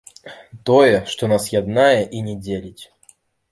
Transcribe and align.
Тое, 0.69 0.95
што 1.11 1.29
нас 1.35 1.45
яднае 1.59 2.01
і 2.17 2.25
не 2.31 2.35
дзеліць. 2.43 2.83